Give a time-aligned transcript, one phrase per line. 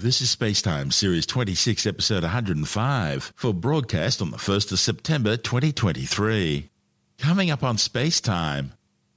[0.00, 6.70] This is Spacetime, Series 26, Episode 105, for broadcast on the 1st of September 2023.
[7.18, 8.70] Coming up on Spacetime,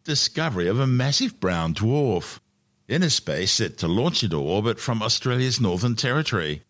[0.04, 2.40] discovery of a massive brown dwarf,
[2.90, 6.64] Innospace set to launch into orbit from Australia's Northern Territory,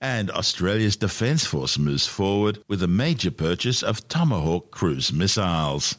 [0.00, 5.94] and Australia's Defence Force moves forward with a major purchase of Tomahawk cruise missiles.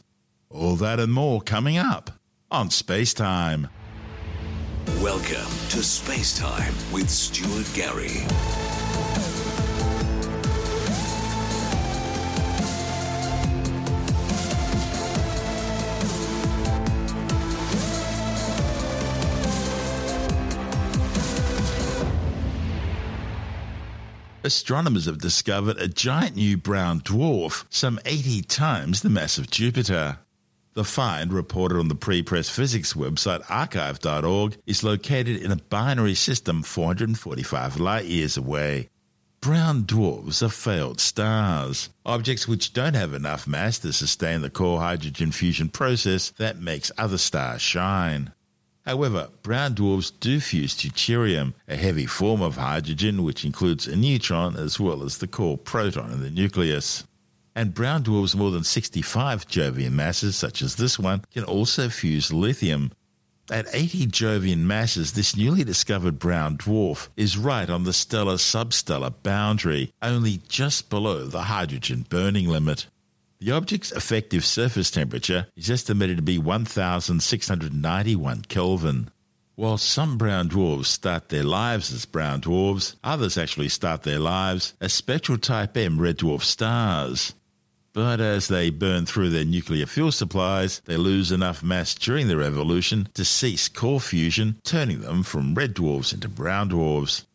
[0.49, 2.09] All that and more coming up
[2.49, 3.69] on Spacetime.
[4.97, 8.25] Welcome to Space Time with Stuart Gary.
[24.43, 30.19] Astronomers have discovered a giant new brown dwarf, some 80 times the mass of Jupiter.
[30.79, 36.15] The find, reported on the Pre Press Physics website arXiv.org, is located in a binary
[36.15, 38.87] system 445 light years away.
[39.41, 44.79] Brown dwarfs are failed stars, objects which don't have enough mass to sustain the core
[44.79, 48.31] hydrogen fusion process that makes other stars shine.
[48.85, 54.55] However, brown dwarfs do fuse deuterium, a heavy form of hydrogen which includes a neutron
[54.55, 57.03] as well as the core proton in the nucleus
[57.55, 62.31] and brown dwarfs more than 65 Jovian masses, such as this one, can also fuse
[62.31, 62.91] lithium.
[63.51, 69.13] At 80 Jovian masses, this newly discovered brown dwarf is right on the stellar substellar
[69.23, 72.87] boundary, only just below the hydrogen burning limit.
[73.39, 79.09] The object's effective surface temperature is estimated to be 1691 Kelvin.
[79.59, 84.73] While some brown dwarves start their lives as brown dwarves, others actually start their lives
[84.79, 87.33] as spectral type M red dwarf stars.
[87.91, 92.41] But as they burn through their nuclear fuel supplies, they lose enough mass during their
[92.41, 97.25] evolution to cease core fusion, turning them from red dwarfs into brown dwarfs.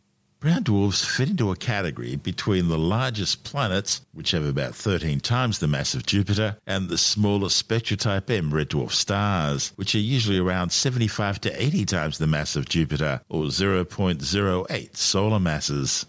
[0.44, 5.58] Brown dwarfs fit into a category between the largest planets, which have about 13 times
[5.58, 10.36] the mass of Jupiter, and the smaller spectrotype M red dwarf stars, which are usually
[10.36, 16.04] around 75 to 80 times the mass of Jupiter, or 0.08 solar masses.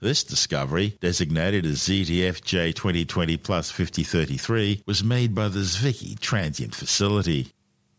[0.00, 7.48] This discovery, designated as ZTF J2020 plus 5033, was made by the Zwicky Transient Facility.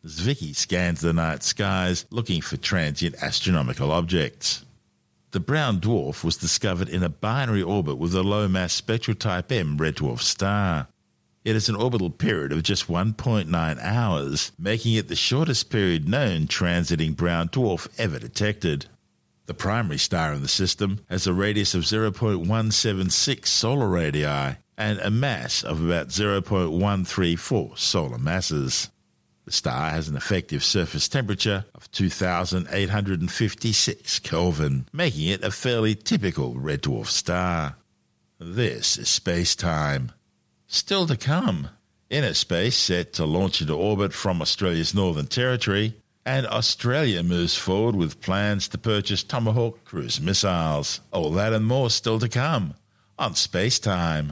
[0.03, 4.65] Zwicky scans the night skies looking for transient astronomical objects.
[5.35, 9.51] The brown dwarf was discovered in a binary orbit with a low mass spectral type
[9.51, 10.87] M red dwarf star.
[11.43, 16.47] It has an orbital period of just 1.9 hours, making it the shortest period known
[16.47, 18.85] transiting brown dwarf ever detected.
[19.47, 25.11] The primary star in the system has a radius of 0.176 solar radii and a
[25.11, 28.89] mass of about 0.134 solar masses.
[29.45, 36.55] The star has an effective surface temperature of 2856 Kelvin, making it a fairly typical
[36.55, 37.75] red dwarf star.
[38.39, 40.11] This is space time.
[40.67, 41.69] Still to come,
[42.09, 45.93] Innospace set to launch into orbit from Australia's Northern Territory
[46.25, 51.01] and Australia moves forward with plans to purchase Tomahawk cruise missiles.
[51.11, 52.73] All that and more still to come
[53.19, 54.31] on Space Time.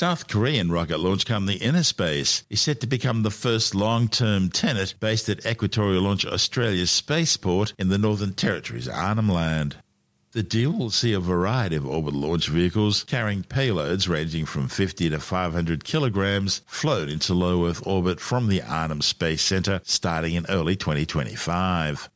[0.00, 4.94] South Korean rocket launch company Innospace is set to become the first long term tenant
[4.98, 9.76] based at Equatorial Launch Australia's spaceport in the Northern Territory's Arnhem Land.
[10.32, 15.10] The deal will see a variety of orbital launch vehicles carrying payloads ranging from 50
[15.10, 20.46] to 500 kilograms float into low Earth orbit from the Arnhem Space Center starting in
[20.48, 22.08] early 2025.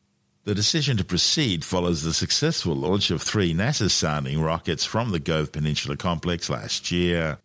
[0.45, 5.21] The decision to proceed follows the successful launch of three NASA sounding rockets from the
[5.21, 7.41] Gove Peninsula complex last year.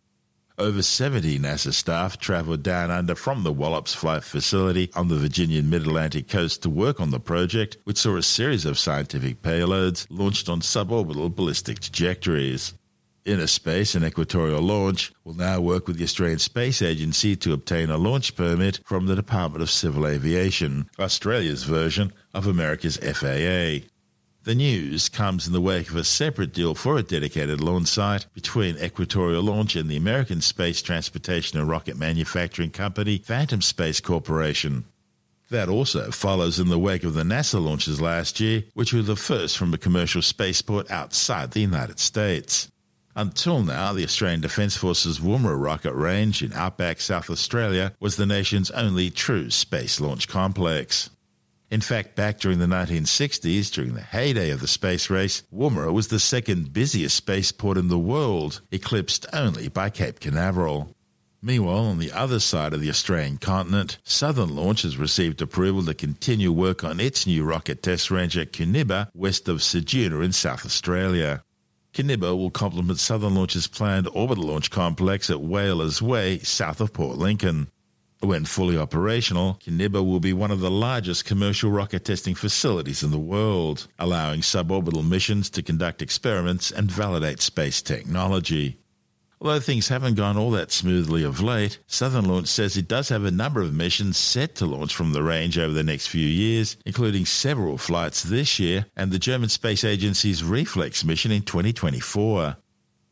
[0.60, 5.70] Over 70 NASA staff travelled down under from the Wallops Flight Facility on the Virginian
[5.70, 10.06] Mid Atlantic coast to work on the project, which saw a series of scientific payloads
[10.10, 12.74] launched on suborbital ballistic trajectories.
[13.24, 17.96] Innospace and Equatorial Launch will now work with the Australian Space Agency to obtain a
[17.96, 23.86] launch permit from the Department of Civil Aviation, Australia's version of America's FAA.
[24.44, 28.24] The news comes in the wake of a separate deal for a dedicated launch site
[28.32, 34.86] between Equatorial Launch and the American Space Transportation and Rocket Manufacturing Company, Phantom Space Corporation.
[35.50, 39.14] That also follows in the wake of the NASA launches last year, which were the
[39.14, 42.70] first from a commercial spaceport outside the United States.
[43.14, 48.24] Until now, the Australian Defence Force's Woomera rocket range in outback South Australia was the
[48.24, 51.10] nation's only true space launch complex.
[51.70, 56.08] In fact, back during the 1960s, during the heyday of the space race, Woomera was
[56.08, 60.96] the second busiest spaceport in the world, eclipsed only by Cape Canaveral.
[61.40, 65.94] Meanwhile, on the other side of the Australian continent, Southern Launch has received approval to
[65.94, 70.66] continue work on its new rocket test range at Koonibba, west of Ceduna in South
[70.66, 71.44] Australia.
[71.94, 77.16] Koonibba will complement Southern Launch's planned orbital launch complex at Whalers Way, south of Port
[77.16, 77.68] Lincoln.
[78.22, 83.12] When fully operational, Koonibba will be one of the largest commercial rocket testing facilities in
[83.12, 88.76] the world, allowing suborbital missions to conduct experiments and validate space technology.
[89.40, 93.24] Although things haven't gone all that smoothly of late, Southern Launch says it does have
[93.24, 96.76] a number of missions set to launch from the range over the next few years,
[96.84, 102.54] including several flights this year and the German Space Agency's ReFEx mission in 2024.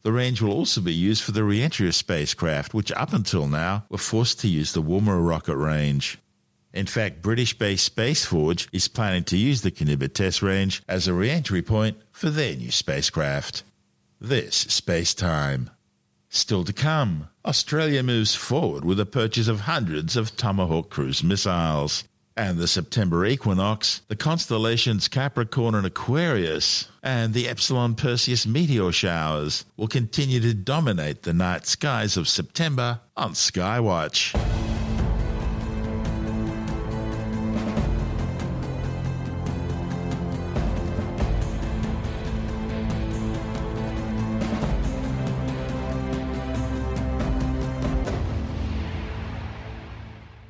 [0.08, 3.84] The range will also be used for the re-entry of spacecraft, which up until now
[3.90, 6.16] were forced to use the Woomera rocket range.
[6.72, 11.12] In fact, British-based Space Forge is planning to use the Koonibba test range as a
[11.12, 13.64] re-entry point for their new spacecraft.
[14.18, 15.68] This space time.
[16.30, 22.04] Still to come, Australia moves forward with the purchase of hundreds of Tomahawk cruise missiles.
[22.38, 29.64] And the September equinox, the constellations Capricorn and Aquarius, and the Epsilon Perseids meteor showers
[29.76, 34.67] will continue to dominate the night skies of September on Skywatch.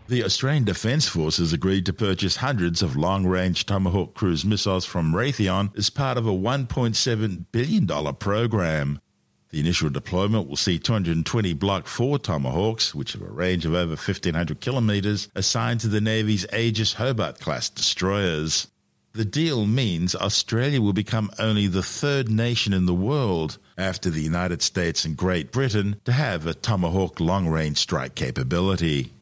[0.09, 5.13] The Australian Defence Forces agreed to purchase hundreds of long range Tomahawk cruise missiles from
[5.13, 9.03] Raytheon as part of a $1.7 billion program.
[9.51, 13.91] The initial deployment will see 220 Block 4 Tomahawks, which have a range of over
[13.91, 18.69] 1,500 kilometres, assigned to the Navy's Aegis Hobart class destroyers.
[19.13, 24.23] The deal means Australia will become only the third nation in the world, after the
[24.23, 29.13] United States and Great Britain, to have a Tomahawk long range strike capability.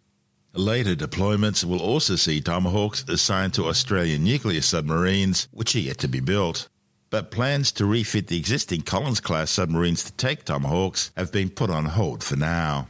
[0.58, 6.08] Later deployments will also see Tomahawks assigned to Australian nuclear submarines, which are yet to
[6.08, 6.69] be built.
[7.11, 11.69] But plans to refit the existing Collins class submarines to take Tomahawks have been put
[11.69, 12.88] on hold for now.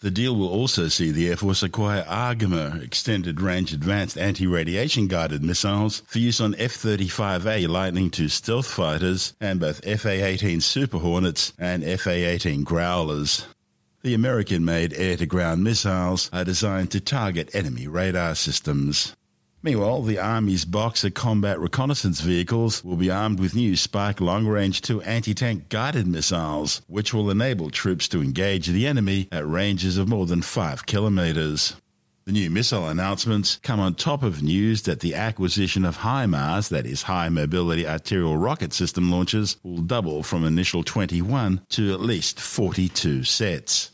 [0.00, 5.06] The deal will also see the Air Force acquire AARGM extended range advanced anti radiation
[5.06, 10.60] guided missiles for use on F 35A Lightning II stealth fighters and both FA 18
[10.60, 13.46] Super Hornets and FA 18 Growlers.
[14.06, 19.16] The American made air to ground missiles are designed to target enemy radar systems.
[19.64, 24.80] Meanwhile, the Army's Boxer combat reconnaissance vehicles will be armed with new Spike long range
[24.82, 29.98] 2 anti tank guided missiles, which will enable troops to engage the enemy at ranges
[29.98, 31.74] of more than 5 kilometres.
[32.26, 36.86] The new missile announcements come on top of news that the acquisition of HIMARS, that
[36.86, 42.38] is, High Mobility Artillery Rocket System launches, will double from initial 21 to at least
[42.38, 43.90] 42 sets.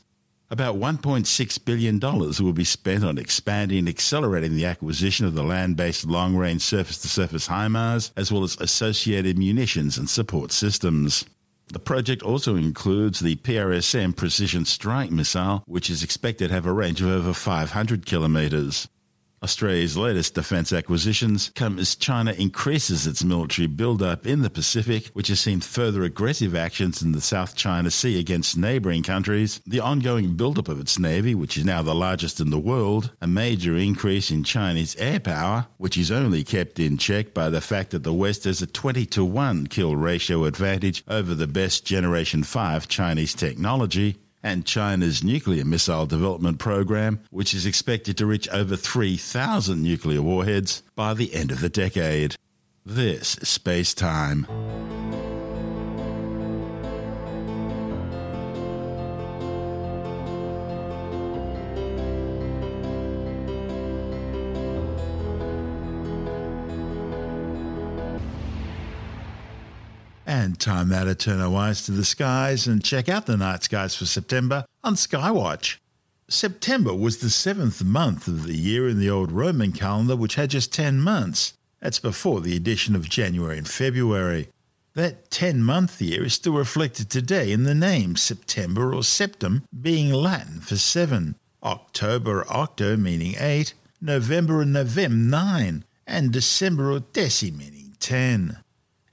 [0.52, 5.78] About $1.6 billion will be spent on expanding and accelerating the acquisition of the land
[5.78, 11.24] based long range surface to surface HIMARS, as well as associated munitions and support systems.
[11.68, 16.72] The project also includes the PRSM Precision Strike Missile, which is expected to have a
[16.72, 18.88] range of over 500 kilometres.
[19.42, 25.26] Australia's latest defence acquisitions come as China increases its military build-up in the Pacific, which
[25.26, 30.36] has seen further aggressive actions in the South China Sea against neighbouring countries, the ongoing
[30.36, 34.30] build-up of its navy, which is now the largest in the world, a major increase
[34.30, 38.12] in Chinese air power, which is only kept in check by the fact that the
[38.12, 43.34] West has a 20 to 1 kill ratio advantage over the best Generation 5 Chinese
[43.34, 50.22] technology, and China's nuclear missile development program, which is expected to reach over 3,000 nuclear
[50.22, 52.36] warheads by the end of the decade.
[52.84, 54.46] This is Space Time.
[70.34, 73.64] And time now to turn our eyes to the skies and check out the night
[73.64, 75.76] skies for September on Skywatch.
[76.26, 80.48] September was the seventh month of the year in the old Roman calendar, which had
[80.48, 81.52] just 10 months.
[81.80, 84.48] That's before the addition of January and February.
[84.94, 90.10] That 10 month year is still reflected today in the name September or Septem being
[90.14, 97.54] Latin for seven, October octo meaning eight, November and Novem nine, and December or deci
[97.54, 98.56] meaning ten.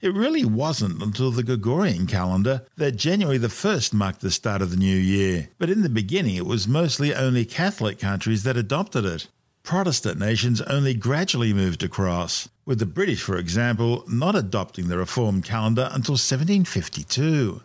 [0.00, 4.70] It really wasn't until the Gregorian calendar that January the 1st marked the start of
[4.70, 9.04] the new year, but in the beginning it was mostly only Catholic countries that adopted
[9.04, 9.28] it.
[9.62, 15.44] Protestant nations only gradually moved across, with the British, for example, not adopting the reformed
[15.44, 17.60] calendar until 1752.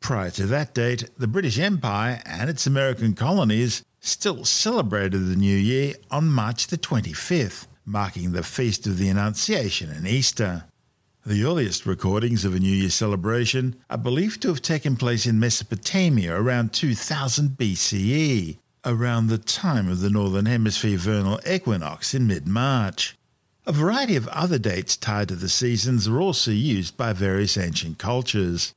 [0.00, 5.56] Prior to that date, the British Empire and its American colonies still celebrated the New
[5.56, 10.64] Year on March the 25th, marking the Feast of the Annunciation and Easter.
[11.26, 15.38] The earliest recordings of a New Year celebration are believed to have taken place in
[15.38, 22.48] Mesopotamia around 2000 BCE, around the time of the Northern Hemisphere vernal equinox in mid
[22.48, 23.18] March.
[23.66, 27.98] A variety of other dates tied to the seasons are also used by various ancient
[27.98, 28.72] cultures.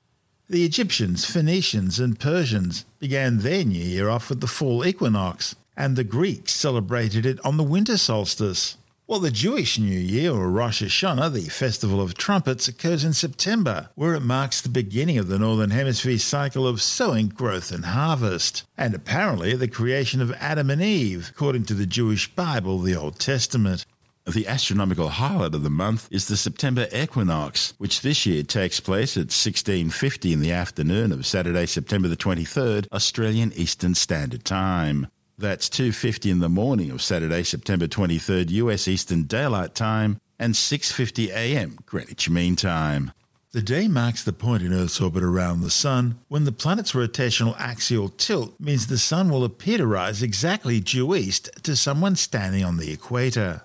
[0.50, 5.96] The Egyptians, Phoenicians, and Persians began their New Year off with the fall equinox, and
[5.96, 8.76] the Greeks celebrated it on the winter solstice.
[9.06, 13.90] Well, the Jewish New Year, or Rosh Hashanah, the Festival of Trumpets, occurs in September,
[13.96, 18.64] where it marks the beginning of the Northern Hemisphere cycle of sowing, growth, and harvest,
[18.78, 23.20] and apparently the creation of Adam and Eve, according to the Jewish Bible, the Old
[23.20, 23.86] Testament.
[24.26, 29.18] The astronomical highlight of the month is the September equinox, which this year takes place
[29.18, 35.08] at 1650 in the afternoon of Saturday, September the 23rd, Australian Eastern Standard Time.
[35.38, 41.30] That's 2:50 in the morning of Saturday, September 23rd, US Eastern Daylight Time and 6:50
[41.30, 41.80] a.m.
[41.86, 43.12] Greenwich Mean Time.
[43.52, 47.56] The day marks the point in Earth's orbit around the Sun when the planet's rotational
[47.60, 52.64] axial tilt means the Sun will appear to rise exactly due east to someone standing
[52.64, 53.64] on the equator.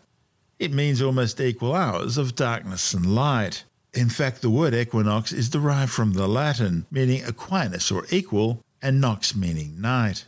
[0.59, 3.65] It means almost equal hours of darkness and light.
[3.93, 9.01] In fact, the word equinox is derived from the Latin, meaning equinus or equal, and
[9.01, 10.27] nox meaning night.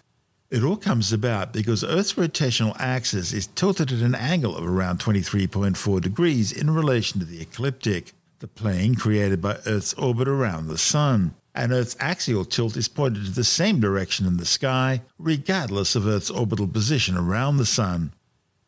[0.51, 4.99] It all comes about because Earth's rotational axis is tilted at an angle of around
[4.99, 10.77] 23.4 degrees in relation to the ecliptic, the plane created by Earth's orbit around the
[10.77, 11.37] Sun.
[11.55, 16.09] And Earth's axial tilt is pointed to the same direction in the sky, regardless of
[16.09, 18.13] Earth's orbital position around the Sun.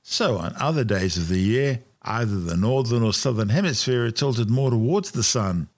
[0.05, 4.51] So, on other days of the year, either the northern or southern hemisphere are tilted
[4.51, 5.69] more towards the Sun,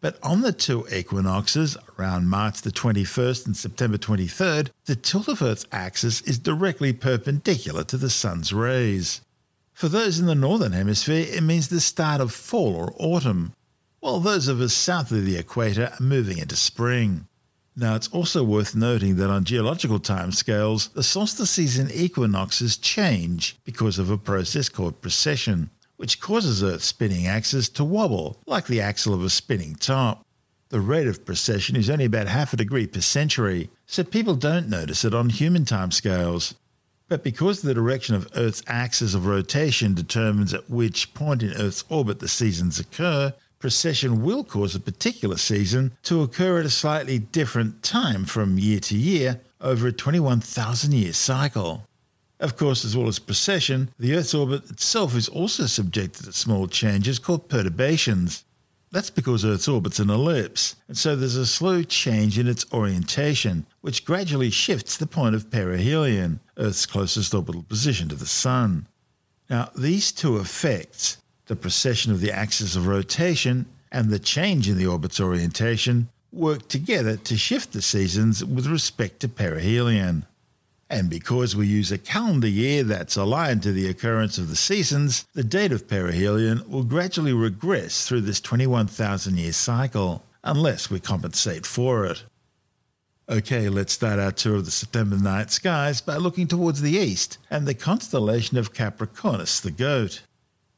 [0.00, 5.42] but on the two equinoxes, around March the 21st and September 23rd, the tilt of
[5.42, 9.20] Earth's axis is directly perpendicular to the Sun's rays.
[9.74, 13.52] For those in the northern hemisphere, it means the start of fall or autumn,
[14.00, 17.26] while those of us south of the equator are moving into spring.
[17.76, 23.98] Now, it's also worth noting that on geological timescales, the solstices and equinoxes change because
[23.98, 29.12] of a process called precession which causes Earth's spinning axis to wobble like the axle
[29.12, 30.24] of a spinning top.
[30.70, 34.70] The rate of precession is only about half a degree per century, so people don't
[34.70, 36.54] notice it on human timescales.
[37.10, 41.84] But because the direction of Earth's axis of rotation determines at which point in Earth's
[41.90, 47.18] orbit the seasons occur, precession will cause a particular season to occur at a slightly
[47.18, 51.84] different time from year to year over a 21,000 year cycle.
[52.40, 56.66] Of course, as well as precession, the Earth's orbit itself is also subjected to small
[56.66, 58.44] changes called perturbations.
[58.90, 63.66] That's because Earth's orbit's an ellipse, and so there's a slow change in its orientation,
[63.82, 68.86] which gradually shifts the point of perihelion, Earth's closest orbital position to the Sun.
[69.50, 74.78] Now, these two effects, the precession of the axis of rotation and the change in
[74.78, 80.24] the orbit's orientation, work together to shift the seasons with respect to perihelion.
[80.90, 85.24] And because we use a calendar year that's aligned to the occurrence of the seasons,
[85.34, 91.64] the date of perihelion will gradually regress through this 21,000 year cycle, unless we compensate
[91.64, 92.24] for it.
[93.28, 97.38] Okay, let's start our tour of the September night skies by looking towards the east
[97.48, 100.22] and the constellation of Capricornus the goat.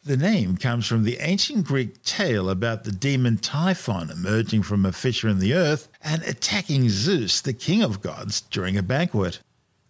[0.04, 4.92] The name comes from the ancient Greek tale about the demon Typhon emerging from a
[4.92, 9.38] fissure in the earth and attacking Zeus, the king of gods, during a banquet.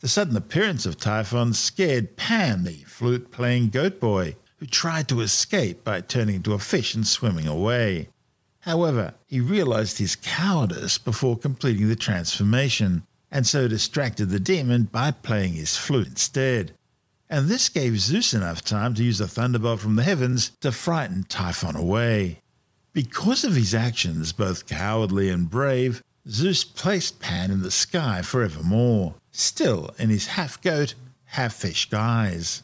[0.02, 5.21] The sudden appearance of Typhon scared Pan, the flute playing goat boy, who tried to
[5.21, 8.09] escape by turning into a fish and swimming away.
[8.62, 15.12] However, he realized his cowardice before completing the transformation, and so distracted the demon by
[15.12, 16.73] playing his flute instead.
[17.30, 21.26] And this gave Zeus enough time to use a thunderbolt from the heavens to frighten
[21.28, 22.40] Typhon away.
[22.92, 29.14] Because of his actions, both cowardly and brave, Zeus placed Pan in the sky forevermore
[29.33, 32.62] still in his half goat, half fish guise.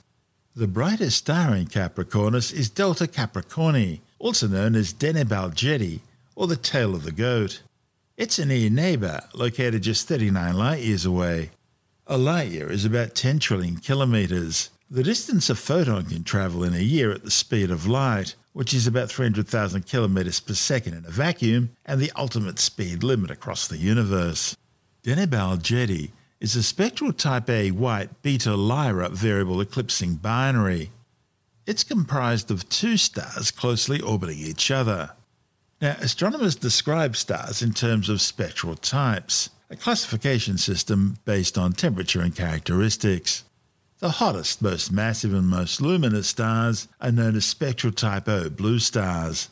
[0.54, 6.00] The brightest star in Capricornus is Delta Capricorni, also known as Deneb Algedi,
[6.36, 7.62] or the tail of the goat.
[8.16, 11.50] It's a near neighbour, located just 39 light years away.
[12.06, 16.72] A light year is about 10 trillion kilometres, the distance a photon can travel in
[16.72, 21.04] a year at the speed of light, which is about 300,000 kilometres per second in
[21.04, 24.56] a vacuum, and the ultimate speed limit across the universe.
[25.02, 30.90] Deneb Algedi is a spectral type A white Beta Lyrae variable eclipsing binary.
[31.66, 35.10] It's comprised of two stars closely orbiting each other.
[35.80, 42.20] Now, astronomers describe stars in terms of spectral types, a classification system based on temperature
[42.20, 43.44] and characteristics.
[43.98, 48.78] The hottest, most massive, and most luminous stars are known as spectral type O blue
[48.78, 49.48] stars.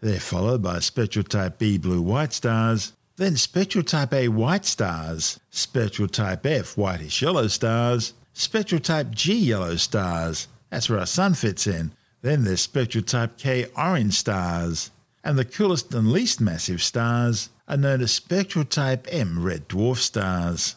[0.00, 5.38] They're followed by spectral type B blue white stars, then spectral type A white stars,
[5.50, 10.48] spectral type F whitish yellow stars, spectral type G yellow stars.
[10.70, 11.92] That's where our sun fits in.
[12.22, 14.90] Then there's spectral type K orange stars
[15.24, 19.96] and the coolest and least massive stars are known as spectral type M red dwarf
[19.96, 20.76] stars.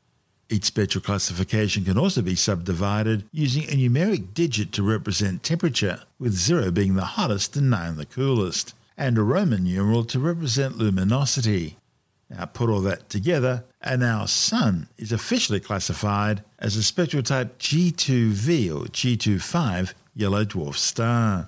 [0.50, 6.34] Each spectral classification can also be subdivided using a numeric digit to represent temperature, with
[6.34, 11.76] 0 being the hottest and 9 the coolest, and a Roman numeral to represent luminosity.
[12.30, 17.58] Now put all that together, and our Sun is officially classified as a spectral type
[17.58, 21.48] G2V or G25 yellow dwarf star.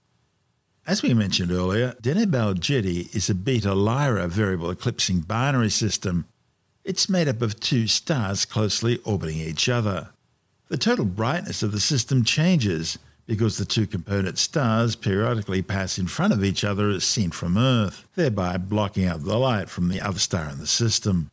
[0.88, 6.26] As we mentioned earlier, Deneb Algedi is a Beta Lyrae variable eclipsing binary system.
[6.84, 10.10] It's made up of two stars closely orbiting each other.
[10.70, 12.98] The total brightness of the system changes
[13.30, 17.60] because the two component stars periodically pass in front of each other as seen from
[17.60, 21.30] Earth, thereby blocking out the light from the other star in the system.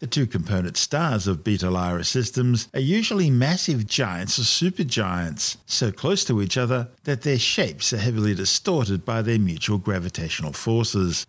[0.00, 5.90] The two component stars of Beta Lyrae systems are usually massive giants or supergiants, so
[5.90, 11.26] close to each other that their shapes are heavily distorted by their mutual gravitational forces.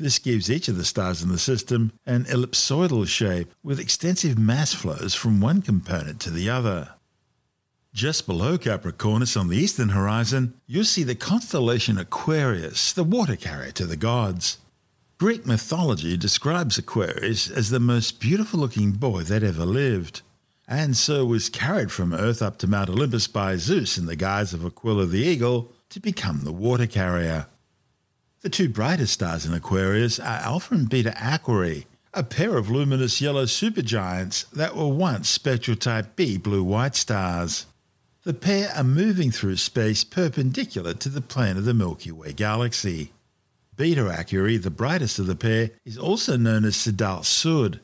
[0.00, 4.74] This gives each of the stars in the system an ellipsoidal shape with extensive mass
[4.74, 6.88] flows from one component to the other.
[7.92, 13.72] Just below Capricornus on the eastern horizon, you'll see the constellation Aquarius, the water carrier
[13.72, 14.58] to the gods.
[15.18, 20.22] Greek mythology describes Aquarius as the most beautiful looking boy that ever lived,
[20.68, 24.54] and so was carried from Earth up to Mount Olympus by Zeus in the guise
[24.54, 27.46] of Aquila the eagle to become the water carrier.
[28.42, 33.20] The two brightest stars in Aquarius are Alpha and Beta Aquarii, a pair of luminous
[33.20, 37.66] yellow supergiants that were once spectral type B blue white stars.
[38.22, 43.12] The pair are moving through space perpendicular to the plane of the Milky Way galaxy.
[43.76, 47.80] Beta Aquarii, the brightest of the pair, is also known as Sadalsuud.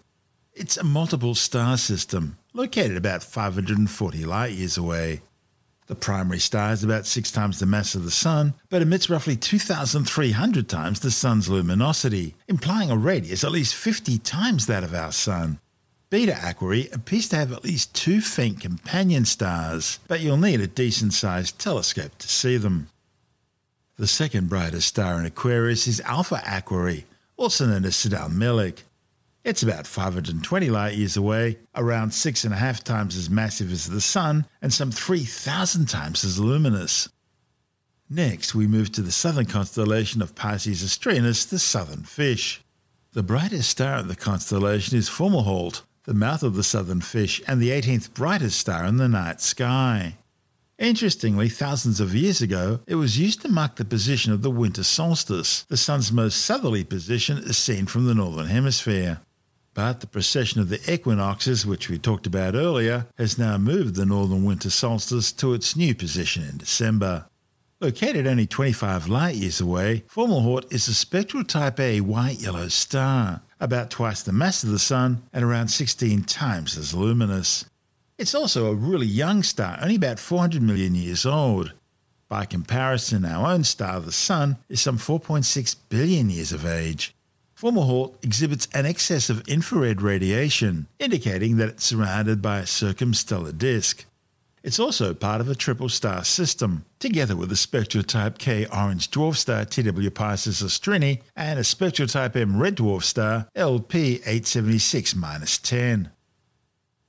[0.53, 5.23] It's a multiple star system, located about 540 light years away.
[5.87, 9.37] The primary star is about six times the mass of the Sun, but emits roughly
[9.37, 15.13] 2,300 times the Sun's luminosity, implying a radius at least 50 times that of our
[15.13, 15.61] Sun.
[16.09, 20.69] Beta Aquarii appears to have at least two faint companion stars, but you'll need a
[20.69, 22.89] decent sized telescope to see them.
[23.97, 27.05] The second brightest star in Aquarius is Alpha Aquarii,
[27.37, 28.85] also known as Sadalmelik.
[29.43, 33.87] It's about 520 light years away, around six and a half times as massive as
[33.87, 37.09] the Sun, and some 3,000 times as luminous.
[38.09, 42.63] Next, we move to the southern constellation of Piscis Austrinus, the southern fish.
[43.13, 47.61] The brightest star of the constellation is Fomalhaut, the mouth of the southern fish, and
[47.61, 50.15] the 18th brightest star in the night sky.
[50.79, 54.85] Interestingly, thousands of years ago, it was used to mark the position of the winter
[54.85, 59.21] solstice, the sun's most southerly position as seen from the northern hemisphere.
[59.75, 64.07] But the precession of the equinoxes, which we talked about earlier, has now moved the
[64.07, 67.27] northern winter solstice to its new position in December.
[67.81, 73.43] Located only 25 light years away, Fomalhaut is a spectral type A white yellow star,
[73.61, 77.65] about twice the mass of the Sun and around 16 times as luminous.
[78.19, 81.73] It's also a really young star, only about 400 million years old.
[82.29, 87.15] By comparison, our own star, the Sun, is some 4.6 billion years of age.
[87.57, 94.05] Fomalhaut exhibits an excess of infrared radiation, indicating that it's surrounded by a circumstellar disk.
[94.67, 99.13] It's also part of a triple star system, together with a spectral type K orange
[99.13, 105.15] dwarf star TW Piscis Austrini and a spectral type M red dwarf star LP 876
[105.63, 106.11] 10.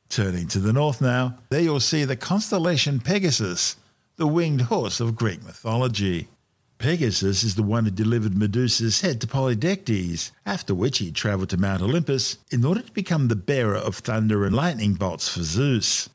[0.07, 3.77] Turning to the north now, there you'll see the constellation Pegasus,
[4.17, 6.27] the winged horse of Greek mythology.
[6.77, 11.57] Pegasus is the one who delivered Medusa's head to Polydectes, after which he travelled to
[11.57, 16.07] Mount Olympus in order to become the bearer of thunder and lightning bolts for Zeus.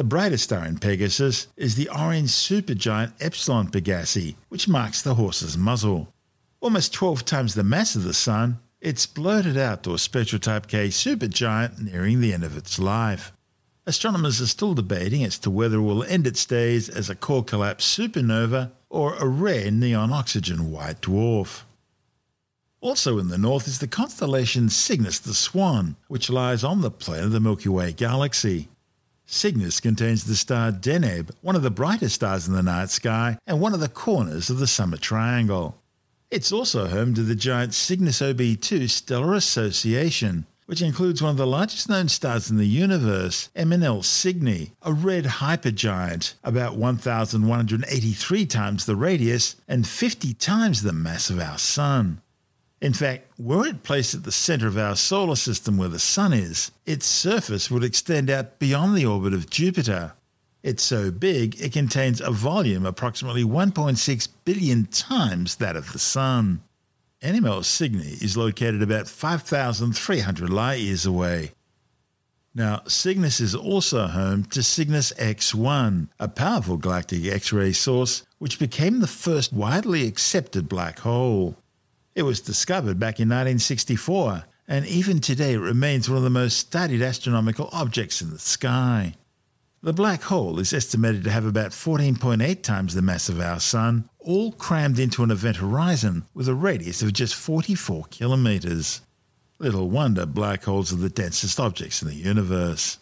[0.00, 5.58] The brightest star in Pegasus is the orange supergiant Epsilon Pegasi, which marks the horse's
[5.58, 6.10] muzzle.
[6.62, 10.68] Almost 12 times the mass of the Sun, it's blurted out to a spectral type
[10.68, 13.34] K supergiant nearing the end of its life.
[13.86, 17.44] Astronomers are still debating as to whether it will end its days as a core
[17.44, 21.64] collapse supernova or a rare neon oxygen white dwarf.
[22.80, 27.24] Also in the north is the constellation Cygnus the Swan, which lies on the plane
[27.24, 28.70] of the Milky Way galaxy.
[29.32, 33.60] Cygnus contains the star Deneb, one of the brightest stars in the night sky and
[33.60, 35.80] one of the corners of the summer triangle.
[36.32, 41.46] It's also home to the giant Cygnus OB2 stellar association, which includes one of the
[41.46, 48.96] largest known stars in the universe, MNL Cygni, a red hypergiant, about 1,183 times the
[48.96, 52.20] radius and 50 times the mass of our Sun.
[52.80, 56.32] In fact, were it placed at the center of our solar system where the Sun
[56.32, 60.14] is, its surface would extend out beyond the orbit of Jupiter.
[60.62, 66.62] It's so big it contains a volume approximately 1.6 billion times that of the Sun.
[67.22, 71.52] NML Cygni is located about 5,300 light years away.
[72.54, 78.58] Now, Cygnus is also home to Cygnus X1, a powerful galactic X ray source which
[78.58, 81.56] became the first widely accepted black hole.
[82.14, 86.58] It was discovered back in 1964, and even today it remains one of the most
[86.58, 89.14] studied astronomical objects in the sky.
[89.82, 94.10] The black hole is estimated to have about 14.8 times the mass of our Sun,
[94.18, 99.00] all crammed into an event horizon with a radius of just 44 kilometres.
[99.58, 102.98] Little wonder black holes are the densest objects in the universe.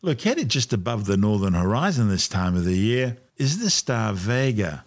[0.00, 4.85] Located just above the northern horizon this time of the year is the star Vega,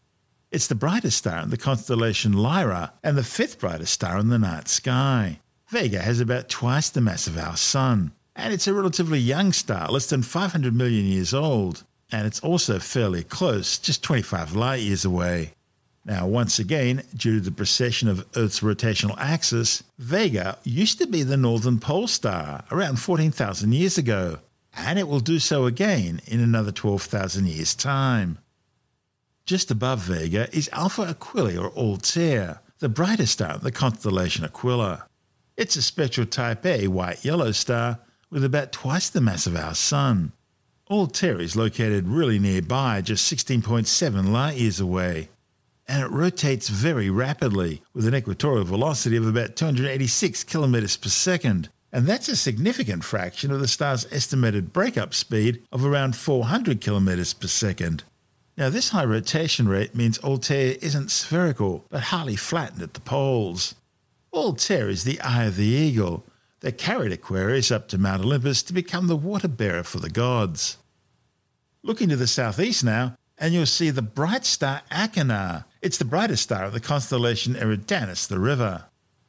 [0.51, 4.39] it's the brightest star in the constellation Lyra and the fifth brightest star in the
[4.39, 5.39] night sky.
[5.67, 9.88] Vega has about twice the mass of our Sun, and it's a relatively young star,
[9.89, 15.05] less than 500 million years old, and it's also fairly close, just 25 light years
[15.05, 15.53] away.
[16.03, 21.21] Now, once again, due to the precession of Earth's rotational axis, Vega used to be
[21.21, 24.39] the northern pole star around 14,000 years ago,
[24.75, 28.39] and it will do so again in another 12,000 years' time.
[29.49, 35.07] Just above Vega is Alpha Aquila or Altair, the brightest star in the constellation Aquila.
[35.57, 37.97] It's a spectral type A white yellow star
[38.29, 40.33] with about twice the mass of our Sun.
[40.88, 45.29] Altair is located really nearby, just 16.7 light years away,
[45.88, 51.69] and it rotates very rapidly with an equatorial velocity of about 286 kilometers per second.
[51.91, 57.33] And that's a significant fraction of the star's estimated breakup speed of around 400 kilometers
[57.33, 58.03] per second.
[58.60, 63.74] Now, this high rotation rate means Altair isn't spherical, but highly flattened at the poles.
[64.34, 66.26] Altair is the eye of the eagle
[66.60, 70.76] that carried Aquarius up to Mount Olympus to become the water bearer for the gods.
[71.84, 75.63] Looking to the southeast now, and you'll see the bright star Achernar.
[75.82, 78.88] It's the brightest star of the constellation Eridanus, the river.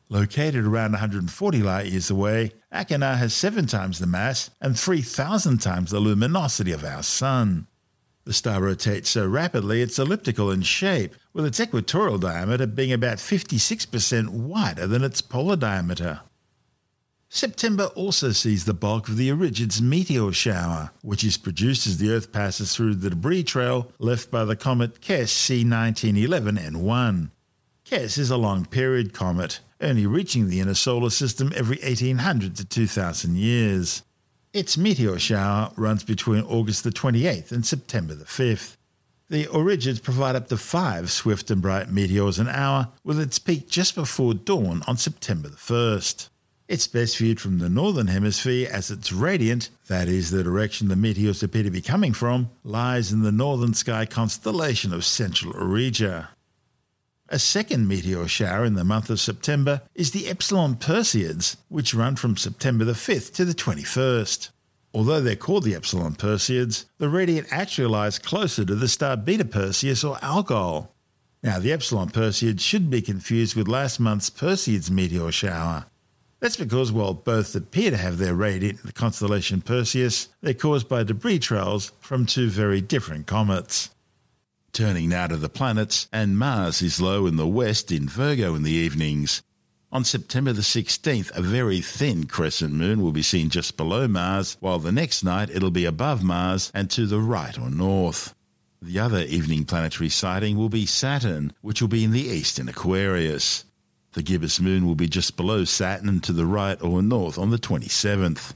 [0.09, 5.93] Located around 140 light years away, Achernar has seven times the mass and 3,000 times
[5.93, 7.69] the luminosity of our Sun.
[8.25, 13.17] The star rotates so rapidly it's elliptical in shape, with its equatorial diameter being about
[13.17, 16.21] 56% wider than its polar diameter.
[17.33, 22.11] September also sees the bulk of the Aurigid's meteor shower, which is produced as the
[22.11, 25.31] Earth passes through the debris trail left by the comet Kiess
[25.65, 27.31] C1911N1.
[27.85, 32.65] Kiess is a long period comet, only reaching the inner solar system every 1800 to
[32.65, 34.03] 2000 years.
[34.53, 38.77] Its meteor shower runs between August the 28th and September the 5th.
[39.29, 43.69] The Aurigids provide up to five swift and bright meteors an hour, with its peak
[43.69, 46.31] just before dawn on September the 1st.
[46.67, 50.97] It's best viewed from the northern hemisphere as its radiant, that is, the direction the
[50.97, 56.27] meteors appear to be coming from, lies in the northern sky constellation of Central Auriga.
[57.33, 62.17] A second meteor shower in the month of September is the Epsilon Perseids, which run
[62.17, 64.49] from September the 5th to the 21st.
[64.93, 69.45] Although they're called the Epsilon Perseids, the radiant actually lies closer to the star Beta
[69.45, 70.93] Persei or Algol.
[71.41, 75.85] Now, the Epsilon Perseids shouldn't be confused with last month's Perseids meteor shower.
[76.41, 80.89] That's because while both appear to have their radiant in the constellation Perseus, they're caused
[80.89, 83.91] by debris trails from two very different comets.
[84.73, 88.63] Turning now to the planets, and Mars is low in the west in Virgo in
[88.63, 89.43] the evenings.
[89.91, 94.57] On September the 16th, a very thin crescent moon will be seen just below Mars,
[94.61, 98.33] while the next night it'll be above Mars and to the right or north.
[98.81, 102.69] The other evening planetary sighting will be Saturn, which will be in the east in
[102.69, 103.65] Aquarius.
[104.13, 107.59] The gibbous moon will be just below Saturn to the right or north on the
[107.59, 108.55] 27th.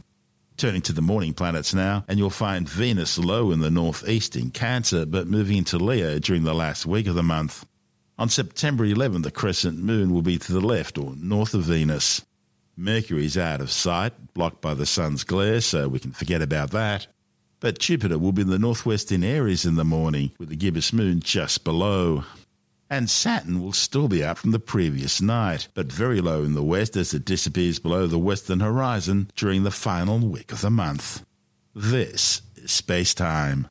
[0.57, 4.53] Turning to the morning planets now, and you'll find Venus low in the northeast in
[4.53, 7.67] Cancer, but moving into Leo during the last week of the month.
[8.19, 12.25] On September 11, the crescent moon will be to the left or north of Venus.
[12.77, 16.71] Mercury is out of sight, blocked by the sun's glare, so we can forget about
[16.71, 17.09] that.
[17.59, 20.93] But Jupiter will be in the northwest in Aries in the morning, with the gibbous
[20.93, 22.25] moon just below
[22.91, 26.63] and Saturn will still be up from the previous night, but very low in the
[26.63, 31.25] west as it disappears below the western horizon during the final week of the month.
[31.75, 33.69] This is Space Time.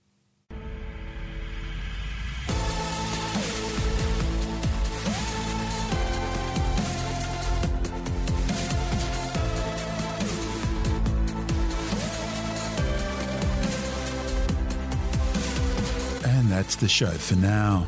[16.25, 17.87] And that's the show for now.